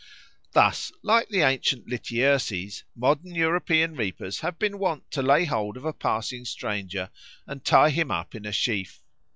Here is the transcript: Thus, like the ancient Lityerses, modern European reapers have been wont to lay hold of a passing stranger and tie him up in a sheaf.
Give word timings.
Thus, 0.53 0.91
like 1.03 1.29
the 1.29 1.41
ancient 1.41 1.85
Lityerses, 1.87 2.81
modern 2.95 3.35
European 3.35 3.93
reapers 3.95 4.39
have 4.39 4.57
been 4.57 4.79
wont 4.79 5.11
to 5.11 5.21
lay 5.21 5.45
hold 5.45 5.77
of 5.77 5.85
a 5.85 5.93
passing 5.93 6.43
stranger 6.43 7.11
and 7.45 7.63
tie 7.63 7.91
him 7.91 8.09
up 8.09 8.33
in 8.33 8.47
a 8.47 8.51
sheaf. 8.51 9.03